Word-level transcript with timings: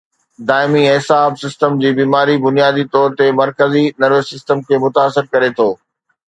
دائمي 0.51 0.83
اعصاب 0.93 1.31
سسٽم 1.41 1.75
جي 1.83 1.91
بيماري 1.99 2.37
بنيادي 2.45 2.87
طور 2.95 3.13
تي 3.21 3.27
مرڪزي 3.41 3.85
نروس 4.05 4.33
سسٽم 4.35 4.65
کي 4.71 4.81
متاثر 4.87 5.31
ڪري 5.37 5.53
ٿو 5.61 5.69